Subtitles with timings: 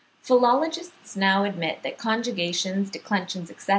[0.19, 3.69] Philologists now admit that conjugations, declensions, etc.